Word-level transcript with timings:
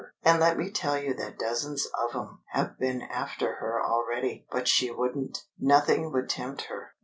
And 0.23 0.39
let 0.39 0.57
me 0.57 0.71
tell 0.71 0.97
you 0.97 1.13
that 1.13 1.37
dozens 1.37 1.85
of 1.85 2.15
'em 2.15 2.39
have 2.53 2.79
been 2.79 3.03
after 3.03 3.57
her 3.57 3.85
already. 3.85 4.47
But 4.49 4.67
she 4.67 4.89
wouldn't! 4.89 5.43
Nothing 5.59 6.11
would 6.11 6.27
tempt 6.27 6.63
her." 6.69 6.93